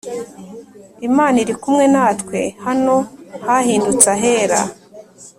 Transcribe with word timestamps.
Imana 1.07 1.35
iri 1.43 1.55
kumwe 1.61 1.85
natwe 1.93 2.39
hano 2.65 2.95
ha 3.45 3.55
hindutse 3.65 4.07
ahera 4.15 4.59